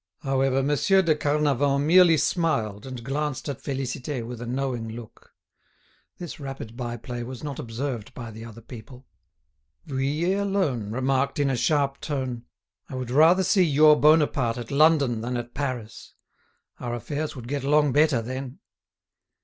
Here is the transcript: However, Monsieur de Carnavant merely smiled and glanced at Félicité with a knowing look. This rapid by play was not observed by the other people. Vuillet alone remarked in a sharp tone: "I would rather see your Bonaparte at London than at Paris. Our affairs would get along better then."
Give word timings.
However, 0.23 0.63
Monsieur 0.63 1.03
de 1.03 1.13
Carnavant 1.13 1.79
merely 1.85 2.17
smiled 2.17 2.87
and 2.87 3.03
glanced 3.03 3.47
at 3.47 3.61
Félicité 3.61 4.25
with 4.25 4.41
a 4.41 4.47
knowing 4.47 4.89
look. 4.89 5.35
This 6.17 6.39
rapid 6.39 6.75
by 6.75 6.97
play 6.97 7.21
was 7.23 7.43
not 7.43 7.59
observed 7.59 8.11
by 8.15 8.31
the 8.31 8.43
other 8.43 8.61
people. 8.61 9.05
Vuillet 9.85 10.39
alone 10.41 10.89
remarked 10.89 11.37
in 11.37 11.51
a 11.51 11.55
sharp 11.55 11.99
tone: 12.01 12.45
"I 12.89 12.95
would 12.95 13.11
rather 13.11 13.43
see 13.43 13.63
your 13.63 13.95
Bonaparte 13.95 14.57
at 14.57 14.71
London 14.71 15.21
than 15.21 15.37
at 15.37 15.53
Paris. 15.53 16.15
Our 16.79 16.95
affairs 16.95 17.35
would 17.35 17.47
get 17.47 17.63
along 17.63 17.91
better 17.93 18.23
then." 18.23 18.57